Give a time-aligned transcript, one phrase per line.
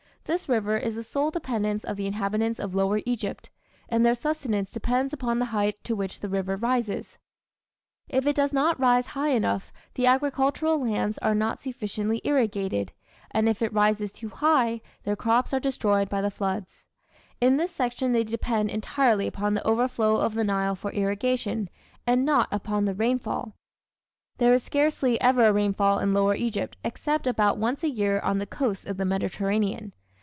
[0.25, 3.49] This river is the sole dependence of the inhabitants of lower Egypt,
[3.89, 7.17] and their sustenance depends upon the height to which the river rises;
[8.07, 12.93] if it does not rise high enough the agricultural lands are not sufficiently irrigated,
[13.31, 16.87] and if it rises too high their crops are destroyed by the floods.
[17.41, 21.67] In this section they depend entirely upon the overflow of the Nile for irrigation,
[22.07, 23.55] and not upon the rainfall.
[24.37, 28.37] There is scarcely ever a rainfall in lower Egypt except about once a year on
[28.37, 29.91] the coast of the Mediterranean.